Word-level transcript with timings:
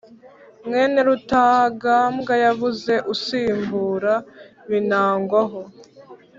Mwene 0.65 0.99
Rutagambwa 1.07 2.33
yabuze 2.43 2.93
usimbura 3.13 4.13
Binangwaho. 4.69 5.61